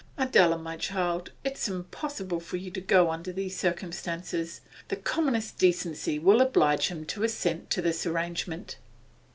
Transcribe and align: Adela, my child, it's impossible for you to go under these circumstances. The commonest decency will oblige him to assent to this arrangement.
Adela, 0.17 0.57
my 0.57 0.75
child, 0.77 1.31
it's 1.43 1.69
impossible 1.69 2.39
for 2.39 2.57
you 2.57 2.71
to 2.71 2.81
go 2.81 3.11
under 3.11 3.31
these 3.31 3.55
circumstances. 3.55 4.61
The 4.87 4.95
commonest 4.95 5.59
decency 5.59 6.17
will 6.17 6.41
oblige 6.41 6.87
him 6.87 7.05
to 7.05 7.21
assent 7.23 7.69
to 7.69 7.83
this 7.83 8.07
arrangement. 8.07 8.77